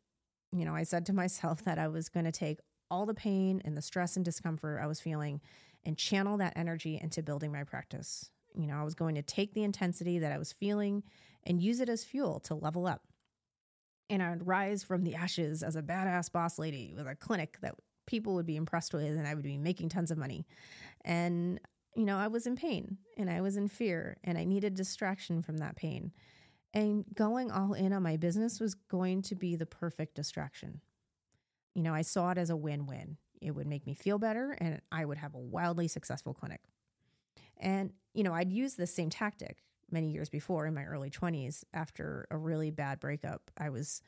You 0.52 0.66
know, 0.66 0.76
I 0.76 0.84
said 0.84 1.06
to 1.08 1.14
myself 1.14 1.64
that 1.66 1.80
I 1.80 1.88
was 1.88 2.10
going 2.10 2.26
to 2.26 2.32
take 2.32 2.60
all 2.90 3.06
the 3.06 3.14
pain 3.14 3.62
and 3.66 3.76
the 3.76 3.82
stress 3.82 4.16
and 4.16 4.24
discomfort 4.24 4.80
I 4.82 4.88
was 4.88 5.00
feeling 5.00 5.42
and 5.86 5.98
channel 5.98 6.38
that 6.38 6.54
energy 6.56 7.00
into 7.02 7.24
building 7.24 7.52
my 7.52 7.64
practice. 7.64 8.30
You 8.56 8.68
know, 8.68 8.76
I 8.76 8.84
was 8.84 8.94
going 8.94 9.16
to 9.16 9.22
take 9.22 9.54
the 9.54 9.64
intensity 9.64 10.20
that 10.20 10.32
I 10.32 10.38
was 10.38 10.52
feeling 10.52 11.04
and 11.44 11.62
use 11.62 11.80
it 11.80 11.90
as 11.90 12.04
fuel 12.04 12.40
to 12.42 12.56
level 12.56 12.86
up. 12.86 13.02
And 14.10 14.22
I'd 14.22 14.46
rise 14.46 14.84
from 14.84 15.04
the 15.04 15.16
ashes 15.16 15.64
as 15.64 15.76
a 15.76 15.82
badass 15.82 16.32
boss 16.32 16.60
lady 16.60 16.94
with 16.96 17.08
a 17.08 17.16
clinic 17.16 17.58
that 17.62 17.74
people 18.06 18.36
would 18.36 18.46
be 18.46 18.56
impressed 18.56 18.94
with, 18.94 19.04
and 19.04 19.28
I 19.28 19.34
would 19.34 19.44
be 19.44 19.58
making 19.58 19.90
tons 19.90 20.12
of 20.12 20.18
money. 20.18 20.46
And, 21.06 21.60
you 21.96 22.06
know, 22.06 22.18
I 22.18 22.28
was 22.28 22.48
in 22.48 22.56
pain 22.56 22.98
and 23.18 23.30
I 23.30 23.42
was 23.42 23.58
in 23.58 23.68
fear, 23.68 24.18
and 24.24 24.38
I 24.38 24.44
needed 24.44 24.74
distraction 24.74 25.42
from 25.42 25.58
that 25.58 25.76
pain. 25.76 26.12
And 26.74 27.06
going 27.14 27.52
all 27.52 27.74
in 27.74 27.94
on 27.94 28.04
my 28.04 28.18
business 28.18 28.60
was 28.60 28.74
going 28.74 29.22
to 29.24 29.36
be 29.36 29.56
the 29.56 29.66
perfect 29.66 30.16
distraction. 30.16 30.82
You 31.76 31.84
know, 31.84 31.94
I 31.94 32.02
saw 32.02 32.32
it 32.32 32.38
as 32.38 32.50
a 32.50 32.56
win 32.56 32.88
win. 32.88 33.18
It 33.42 33.52
would 33.52 33.68
make 33.68 33.86
me 33.86 33.94
feel 33.94 34.18
better 34.18 34.56
and 34.60 34.82
I 34.92 35.06
would 35.06 35.18
have 35.18 35.36
a 35.36 35.40
wildly 35.40 35.88
successful 35.88 36.34
clinic. 36.34 36.62
And, 37.58 37.92
you 38.14 38.24
know, 38.24 38.34
I'd 38.34 38.52
used 38.52 38.78
this 38.78 38.94
same 38.94 39.10
tactic 39.10 39.58
many 39.92 40.10
years 40.10 40.30
before 40.30 40.66
in 40.66 40.74
my 40.74 40.86
early 40.86 41.10
20s 41.10 41.64
after 41.74 42.26
a 42.32 42.38
really 42.38 42.72
bad 42.72 43.00
breakup. 43.00 43.52
I 43.58 43.70
was 43.70 44.02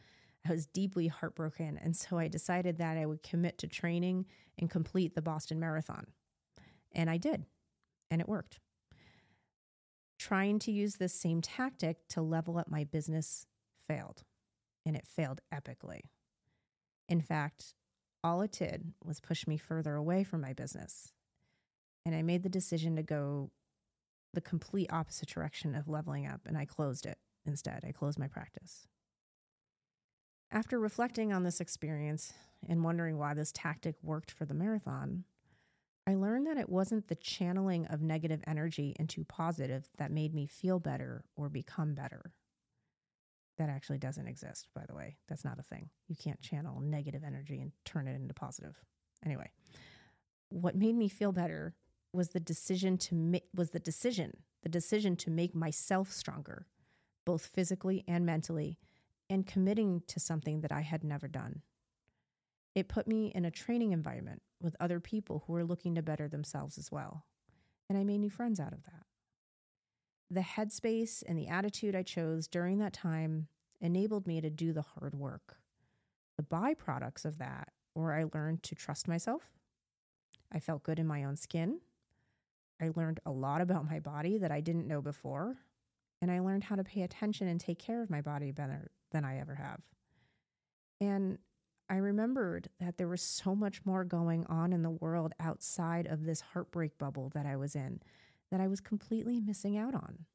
I 0.47 0.51
was 0.51 0.67
deeply 0.67 1.07
heartbroken 1.07 1.79
and 1.81 1.95
so 1.95 2.17
I 2.17 2.27
decided 2.27 2.77
that 2.77 2.97
I 2.97 3.05
would 3.05 3.23
commit 3.23 3.57
to 3.59 3.67
training 3.67 4.25
and 4.59 4.69
complete 4.69 5.15
the 5.15 5.21
Boston 5.21 5.59
Marathon. 5.59 6.07
And 6.93 7.09
I 7.09 7.17
did. 7.17 7.45
And 8.11 8.21
it 8.21 8.29
worked. 8.29 8.59
Trying 10.17 10.59
to 10.59 10.71
use 10.71 10.95
this 10.95 11.13
same 11.13 11.41
tactic 11.41 12.07
to 12.09 12.21
level 12.21 12.57
up 12.57 12.69
my 12.69 12.83
business 12.83 13.47
failed. 13.85 14.23
And 14.85 14.95
it 14.95 15.07
failed 15.07 15.41
epically. 15.53 16.01
In 17.09 17.21
fact, 17.21 17.73
all 18.23 18.41
it 18.41 18.51
did 18.51 18.93
was 19.03 19.19
push 19.19 19.45
me 19.45 19.57
further 19.57 19.95
away 19.95 20.23
from 20.23 20.41
my 20.41 20.53
business. 20.53 21.11
And 22.05 22.15
I 22.15 22.21
made 22.21 22.43
the 22.43 22.49
decision 22.49 22.95
to 22.95 23.03
go 23.03 23.51
the 24.33 24.41
complete 24.41 24.91
opposite 24.91 25.29
direction 25.29 25.75
of 25.75 25.87
leveling 25.87 26.27
up, 26.27 26.41
and 26.45 26.57
I 26.57 26.65
closed 26.65 27.05
it 27.05 27.17
instead. 27.45 27.83
I 27.87 27.91
closed 27.91 28.19
my 28.19 28.27
practice. 28.27 28.87
After 30.51 30.79
reflecting 30.79 31.33
on 31.33 31.43
this 31.43 31.59
experience 31.59 32.33
and 32.67 32.83
wondering 32.83 33.17
why 33.17 33.33
this 33.33 33.51
tactic 33.51 33.95
worked 34.01 34.31
for 34.31 34.45
the 34.45 34.53
marathon, 34.53 35.25
I 36.07 36.15
learned 36.15 36.45
that 36.47 36.57
it 36.57 36.69
wasn't 36.69 37.07
the 37.07 37.15
channeling 37.15 37.87
of 37.87 38.01
negative 38.01 38.43
energy 38.45 38.95
into 38.99 39.23
positive 39.25 39.89
that 39.97 40.11
made 40.11 40.33
me 40.33 40.45
feel 40.45 40.79
better 40.79 41.25
or 41.35 41.49
become 41.49 41.95
better. 41.95 42.33
That 43.57 43.69
actually 43.69 43.97
doesn't 43.97 44.27
exist, 44.27 44.67
by 44.75 44.83
the 44.87 44.95
way. 44.95 45.17
That's 45.27 45.45
not 45.45 45.59
a 45.59 45.63
thing. 45.63 45.89
You 46.07 46.15
can't 46.15 46.41
channel 46.41 46.79
negative 46.79 47.23
energy 47.25 47.59
and 47.59 47.71
turn 47.85 48.07
it 48.07 48.15
into 48.15 48.33
positive. 48.33 48.75
Anyway, 49.25 49.49
what 50.49 50.75
made 50.75 50.95
me 50.95 51.09
feel 51.09 51.31
better 51.31 51.73
was 52.13 52.29
the 52.29 52.39
decision 52.39 52.97
to 52.97 53.15
make 53.15 53.45
was 53.55 53.71
the 53.71 53.79
decision, 53.79 54.37
the 54.61 54.69
decision 54.69 55.15
to 55.17 55.31
make 55.31 55.55
myself 55.55 56.11
stronger, 56.11 56.67
both 57.25 57.47
physically 57.47 58.03
and 58.07 58.25
mentally, 58.25 58.77
and 59.29 59.47
committing 59.47 60.03
to 60.07 60.19
something 60.19 60.61
that 60.61 60.71
I 60.71 60.81
had 60.81 61.03
never 61.03 61.27
done. 61.27 61.61
It 62.75 62.89
put 62.89 63.07
me 63.07 63.31
in 63.33 63.45
a 63.45 63.51
training 63.51 63.93
environment 63.93 64.41
with 64.61 64.75
other 64.79 64.99
people 64.99 65.43
who 65.45 65.53
were 65.53 65.63
looking 65.63 65.95
to 65.95 66.01
better 66.01 66.27
themselves 66.27 66.77
as 66.77 66.91
well. 66.91 67.25
And 67.89 67.97
I 67.97 68.03
made 68.03 68.19
new 68.19 68.29
friends 68.29 68.59
out 68.59 68.73
of 68.73 68.83
that. 68.83 69.05
The 70.29 70.41
headspace 70.41 71.23
and 71.27 71.37
the 71.37 71.47
attitude 71.47 71.95
I 71.95 72.03
chose 72.03 72.47
during 72.47 72.79
that 72.79 72.93
time 72.93 73.47
enabled 73.79 74.27
me 74.27 74.41
to 74.41 74.49
do 74.49 74.73
the 74.73 74.81
hard 74.81 75.13
work. 75.15 75.57
The 76.37 76.43
byproducts 76.43 77.25
of 77.25 77.37
that 77.37 77.69
were 77.93 78.13
I 78.13 78.25
learned 78.33 78.63
to 78.63 78.75
trust 78.75 79.07
myself. 79.07 79.43
I 80.51 80.59
felt 80.59 80.83
good 80.83 80.99
in 80.99 81.07
my 81.07 81.23
own 81.23 81.35
skin. 81.37 81.79
I 82.81 82.91
learned 82.95 83.19
a 83.25 83.31
lot 83.31 83.61
about 83.61 83.89
my 83.89 83.99
body 83.99 84.37
that 84.37 84.51
I 84.51 84.61
didn't 84.61 84.87
know 84.87 85.01
before. 85.01 85.57
And 86.21 86.31
I 86.31 86.39
learned 86.39 86.65
how 86.65 86.75
to 86.75 86.83
pay 86.83 87.03
attention 87.03 87.47
and 87.47 87.59
take 87.59 87.79
care 87.79 88.01
of 88.01 88.09
my 88.09 88.21
body 88.21 88.51
better 88.51 88.91
than 89.15 89.23
I 89.23 89.39
ever 89.39 89.55
have. 89.55 89.79
And 90.99 91.37
I 91.89 91.95
remembered 91.95 92.67
that 92.81 92.97
there 92.97 93.07
was 93.07 93.21
so 93.21 93.55
much 93.55 93.85
more 93.85 94.03
going 94.03 94.45
on 94.47 94.73
in 94.73 94.83
the 94.83 94.89
world 94.89 95.31
outside 95.39 96.05
of 96.05 96.25
this 96.25 96.41
heartbreak 96.41 96.97
bubble 96.97 97.31
that 97.33 97.45
I 97.45 97.55
was 97.55 97.75
in 97.75 98.01
that 98.51 98.59
I 98.59 98.67
was 98.67 98.81
completely 98.81 99.39
missing 99.39 99.77
out 99.77 99.95
on. 99.95 100.25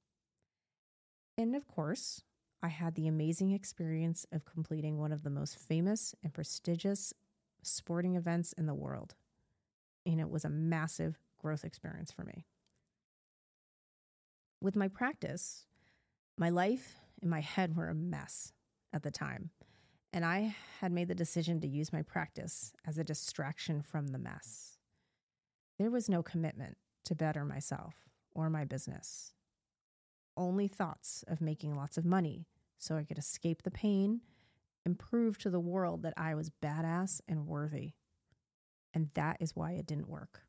And 1.36 1.54
of 1.54 1.68
course, 1.68 2.22
I 2.62 2.68
had 2.68 2.94
the 2.94 3.06
amazing 3.06 3.52
experience 3.52 4.26
of 4.32 4.46
completing 4.46 4.98
one 4.98 5.12
of 5.12 5.24
the 5.24 5.30
most 5.30 5.58
famous 5.58 6.14
and 6.22 6.32
prestigious 6.32 7.12
sporting 7.62 8.16
events 8.16 8.54
in 8.54 8.64
the 8.64 8.74
world. 8.74 9.14
And 10.06 10.20
it 10.20 10.30
was 10.30 10.46
a 10.46 10.50
massive 10.50 11.18
growth 11.38 11.64
experience 11.64 12.10
for 12.10 12.24
me. 12.24 12.46
With 14.62 14.74
my 14.74 14.88
practice, 14.88 15.66
my 16.38 16.48
life 16.48 16.96
and 17.20 17.30
my 17.30 17.40
head 17.40 17.76
were 17.76 17.88
a 17.88 17.94
mess 17.94 18.52
at 18.92 19.02
the 19.02 19.10
time. 19.10 19.50
And 20.12 20.24
I 20.24 20.56
had 20.80 20.92
made 20.92 21.08
the 21.08 21.14
decision 21.14 21.60
to 21.60 21.68
use 21.68 21.92
my 21.92 22.02
practice 22.02 22.72
as 22.86 22.98
a 22.98 23.04
distraction 23.04 23.80
from 23.82 24.08
the 24.08 24.18
mess. 24.18 24.78
There 25.78 25.90
was 25.90 26.08
no 26.08 26.22
commitment 26.22 26.76
to 27.04 27.14
better 27.14 27.44
myself 27.44 27.94
or 28.32 28.50
my 28.50 28.64
business. 28.64 29.32
Only 30.36 30.68
thoughts 30.68 31.24
of 31.28 31.40
making 31.40 31.74
lots 31.74 31.96
of 31.96 32.04
money 32.04 32.46
so 32.78 32.96
I 32.96 33.04
could 33.04 33.18
escape 33.18 33.62
the 33.62 33.70
pain 33.70 34.20
and 34.84 34.98
prove 34.98 35.38
to 35.38 35.50
the 35.50 35.60
world 35.60 36.02
that 36.02 36.14
I 36.16 36.34
was 36.34 36.50
badass 36.50 37.20
and 37.28 37.46
worthy. 37.46 37.92
And 38.92 39.10
that 39.14 39.36
is 39.40 39.54
why 39.54 39.72
it 39.72 39.86
didn't 39.86 40.08
work. 40.08 40.40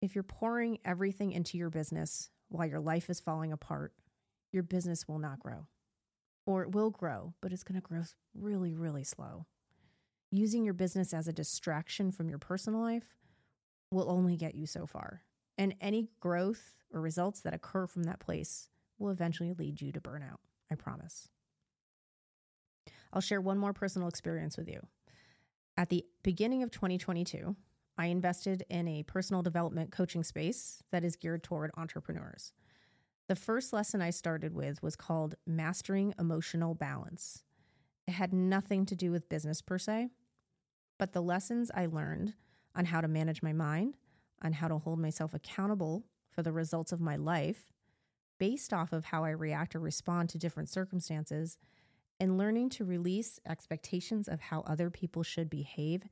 If 0.00 0.14
you're 0.14 0.22
pouring 0.22 0.78
everything 0.84 1.32
into 1.32 1.58
your 1.58 1.70
business 1.70 2.30
while 2.48 2.66
your 2.66 2.80
life 2.80 3.10
is 3.10 3.20
falling 3.20 3.52
apart, 3.52 3.92
your 4.52 4.62
business 4.62 5.08
will 5.08 5.18
not 5.18 5.40
grow. 5.40 5.66
Or 6.48 6.62
it 6.62 6.72
will 6.72 6.88
grow, 6.88 7.34
but 7.42 7.52
it's 7.52 7.62
going 7.62 7.78
to 7.78 7.86
grow 7.86 8.00
really, 8.34 8.72
really 8.74 9.04
slow. 9.04 9.44
Using 10.30 10.64
your 10.64 10.72
business 10.72 11.12
as 11.12 11.28
a 11.28 11.32
distraction 11.32 12.10
from 12.10 12.30
your 12.30 12.38
personal 12.38 12.80
life 12.80 13.18
will 13.90 14.10
only 14.10 14.34
get 14.34 14.54
you 14.54 14.64
so 14.64 14.86
far. 14.86 15.20
And 15.58 15.74
any 15.78 16.08
growth 16.20 16.72
or 16.90 17.02
results 17.02 17.40
that 17.40 17.52
occur 17.52 17.86
from 17.86 18.04
that 18.04 18.18
place 18.18 18.70
will 18.98 19.10
eventually 19.10 19.52
lead 19.52 19.82
you 19.82 19.92
to 19.92 20.00
burnout. 20.00 20.38
I 20.70 20.74
promise. 20.74 21.28
I'll 23.12 23.20
share 23.20 23.42
one 23.42 23.58
more 23.58 23.74
personal 23.74 24.08
experience 24.08 24.56
with 24.56 24.70
you. 24.70 24.80
At 25.76 25.90
the 25.90 26.06
beginning 26.22 26.62
of 26.62 26.70
2022, 26.70 27.56
I 27.98 28.06
invested 28.06 28.64
in 28.70 28.88
a 28.88 29.02
personal 29.02 29.42
development 29.42 29.92
coaching 29.92 30.24
space 30.24 30.82
that 30.92 31.04
is 31.04 31.14
geared 31.14 31.42
toward 31.42 31.72
entrepreneurs. 31.76 32.54
The 33.28 33.36
first 33.36 33.74
lesson 33.74 34.00
I 34.00 34.08
started 34.08 34.54
with 34.54 34.82
was 34.82 34.96
called 34.96 35.34
Mastering 35.46 36.14
Emotional 36.18 36.74
Balance. 36.74 37.42
It 38.06 38.12
had 38.12 38.32
nothing 38.32 38.86
to 38.86 38.96
do 38.96 39.10
with 39.10 39.28
business 39.28 39.60
per 39.60 39.76
se, 39.76 40.08
but 40.98 41.12
the 41.12 41.20
lessons 41.20 41.70
I 41.74 41.84
learned 41.84 42.32
on 42.74 42.86
how 42.86 43.02
to 43.02 43.08
manage 43.08 43.42
my 43.42 43.52
mind, 43.52 43.98
on 44.40 44.54
how 44.54 44.68
to 44.68 44.78
hold 44.78 44.98
myself 44.98 45.34
accountable 45.34 46.06
for 46.30 46.42
the 46.42 46.52
results 46.52 46.90
of 46.90 47.02
my 47.02 47.16
life 47.16 47.70
based 48.38 48.72
off 48.72 48.94
of 48.94 49.04
how 49.04 49.24
I 49.24 49.30
react 49.30 49.76
or 49.76 49.80
respond 49.80 50.30
to 50.30 50.38
different 50.38 50.70
circumstances, 50.70 51.58
and 52.18 52.38
learning 52.38 52.70
to 52.70 52.84
release 52.84 53.38
expectations 53.46 54.26
of 54.26 54.40
how 54.40 54.60
other 54.60 54.88
people 54.88 55.22
should 55.22 55.50
behave 55.50 56.04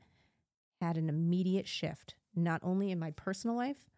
had 0.83 0.99
an 0.99 1.09
immediate 1.09 1.67
shift, 1.67 2.15
not 2.35 2.61
only 2.63 2.91
in 2.91 2.99
my 2.99 3.13
personal 3.13 3.57
life, 3.57 3.89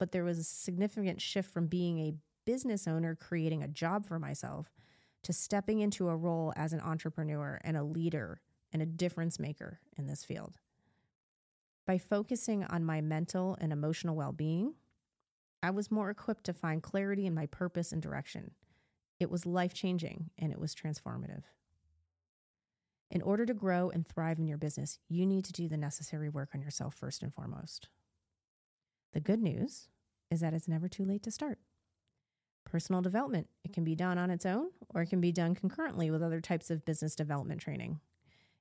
but 0.00 0.10
there 0.10 0.24
was 0.24 0.38
a 0.38 0.44
significant 0.44 1.20
shift 1.20 1.48
from 1.48 1.68
being 1.68 2.00
a 2.00 2.14
business 2.44 2.86
owner 2.86 3.14
creating 3.14 3.62
a 3.62 3.68
job 3.68 4.04
for 4.04 4.18
myself 4.18 4.72
to 5.22 5.32
stepping 5.32 5.80
into 5.80 6.08
a 6.08 6.16
role 6.16 6.52
as 6.56 6.72
an 6.72 6.80
entrepreneur 6.80 7.60
and 7.64 7.76
a 7.76 7.84
leader 7.84 8.40
and 8.72 8.82
a 8.82 8.86
difference 8.86 9.38
maker 9.38 9.80
in 9.96 10.06
this 10.06 10.24
field. 10.24 10.58
By 11.86 11.98
focusing 11.98 12.64
on 12.64 12.84
my 12.84 13.00
mental 13.00 13.56
and 13.60 13.72
emotional 13.72 14.16
well 14.16 14.32
being, 14.32 14.74
I 15.62 15.70
was 15.70 15.90
more 15.90 16.10
equipped 16.10 16.44
to 16.44 16.52
find 16.52 16.82
clarity 16.82 17.26
in 17.26 17.34
my 17.34 17.46
purpose 17.46 17.92
and 17.92 18.02
direction. 18.02 18.52
It 19.20 19.30
was 19.30 19.46
life 19.46 19.74
changing 19.74 20.30
and 20.38 20.52
it 20.52 20.58
was 20.58 20.74
transformative. 20.74 21.44
In 23.10 23.22
order 23.22 23.44
to 23.44 23.54
grow 23.54 23.90
and 23.90 24.06
thrive 24.06 24.38
in 24.38 24.46
your 24.46 24.58
business, 24.58 24.98
you 25.08 25.26
need 25.26 25.44
to 25.44 25.52
do 25.52 25.68
the 25.68 25.76
necessary 25.76 26.28
work 26.28 26.50
on 26.54 26.62
yourself 26.62 26.94
first 26.94 27.22
and 27.22 27.32
foremost. 27.32 27.88
The 29.12 29.20
good 29.20 29.40
news 29.40 29.88
is 30.30 30.40
that 30.40 30.54
it's 30.54 30.66
never 30.66 30.88
too 30.88 31.04
late 31.04 31.22
to 31.24 31.30
start. 31.30 31.58
Personal 32.64 33.02
development, 33.02 33.48
it 33.64 33.72
can 33.72 33.84
be 33.84 33.94
done 33.94 34.18
on 34.18 34.30
its 34.30 34.46
own 34.46 34.70
or 34.94 35.02
it 35.02 35.10
can 35.10 35.20
be 35.20 35.32
done 35.32 35.54
concurrently 35.54 36.10
with 36.10 36.22
other 36.22 36.40
types 36.40 36.70
of 36.70 36.84
business 36.84 37.14
development 37.14 37.60
training. 37.60 38.00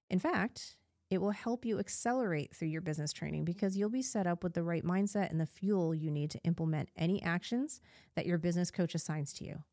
In 0.10 0.20
fact, 0.20 0.76
it 1.10 1.22
will 1.22 1.32
help 1.32 1.66
you 1.66 1.78
accelerate 1.78 2.56
through 2.56 2.70
your 2.70 2.82
business 2.82 3.12
training 3.12 3.44
because 3.44 3.78
you'll 3.78 3.90
be 3.90 4.02
set 4.02 4.28
up 4.28 4.44
with 4.44 4.54
the 4.54 4.64
right 4.64 4.84
mindset 4.84 5.30
and 5.30 5.42
the 5.42 5.46
fuel 5.46 5.94
you 5.94 6.10
need 6.10 6.32
to 6.32 6.42
implement 6.44 6.90
any 6.96 7.22
actions 7.22 7.82
that 8.16 8.26
your 8.26 8.38
business 8.38 8.72
coach 8.72 8.96
assigns 8.96 9.34
to 9.34 9.46
you. 9.46 9.64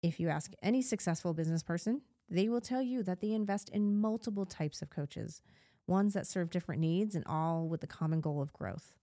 If 0.00 0.20
you 0.20 0.28
ask 0.28 0.52
any 0.62 0.80
successful 0.80 1.34
business 1.34 1.64
person, 1.64 2.02
they 2.30 2.48
will 2.48 2.60
tell 2.60 2.82
you 2.82 3.02
that 3.02 3.20
they 3.20 3.32
invest 3.32 3.68
in 3.70 4.00
multiple 4.00 4.46
types 4.46 4.80
of 4.80 4.90
coaches, 4.90 5.42
ones 5.88 6.14
that 6.14 6.26
serve 6.26 6.50
different 6.50 6.80
needs 6.80 7.16
and 7.16 7.24
all 7.26 7.66
with 7.66 7.80
the 7.80 7.88
common 7.88 8.20
goal 8.20 8.40
of 8.40 8.52
growth. 8.52 8.94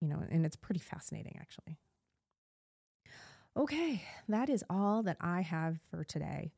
You 0.00 0.08
know, 0.08 0.24
and 0.30 0.44
it's 0.44 0.56
pretty 0.56 0.80
fascinating 0.80 1.36
actually. 1.40 1.78
Okay, 3.56 4.02
that 4.28 4.50
is 4.50 4.62
all 4.68 5.02
that 5.04 5.16
I 5.18 5.40
have 5.40 5.78
for 5.90 6.04
today. 6.04 6.52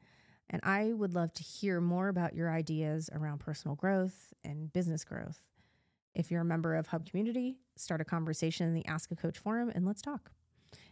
And 0.50 0.60
I 0.64 0.92
would 0.92 1.14
love 1.14 1.32
to 1.34 1.42
hear 1.44 1.80
more 1.80 2.08
about 2.08 2.34
your 2.34 2.50
ideas 2.50 3.08
around 3.12 3.38
personal 3.38 3.76
growth 3.76 4.32
and 4.42 4.72
business 4.72 5.04
growth. 5.04 5.38
If 6.14 6.30
you're 6.30 6.40
a 6.40 6.44
member 6.44 6.74
of 6.74 6.88
Hub 6.88 7.08
Community, 7.08 7.58
start 7.76 8.00
a 8.00 8.04
conversation 8.04 8.66
in 8.66 8.74
the 8.74 8.86
Ask 8.86 9.12
a 9.12 9.16
Coach 9.16 9.38
forum 9.38 9.70
and 9.72 9.86
let's 9.86 10.02
talk. 10.02 10.32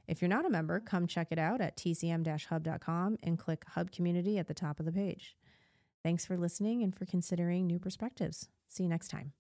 If 0.07 0.23
you're 0.23 0.29
not 0.29 0.47
a 0.47 0.51
member, 0.51 0.79
come 0.79 1.09
check 1.09 1.29
it 1.33 1.39
out 1.39 1.61
at 1.61 1.77
tcm 1.77 2.47
hub.com 2.47 3.19
and 3.25 3.39
click 3.39 3.65
Hub 3.71 3.91
Community 3.91 4.39
at 4.39 4.47
the 4.47 4.55
top 4.55 4.79
of 4.79 4.87
the 4.87 4.93
page. 4.93 5.37
Thanks 6.05 6.25
for 6.25 6.37
listening 6.37 6.85
and 6.85 6.95
for 6.95 7.05
considering 7.05 7.67
new 7.67 7.81
perspectives. 7.81 8.49
See 8.69 8.85
you 8.85 8.89
next 8.89 9.09
time. 9.09 9.33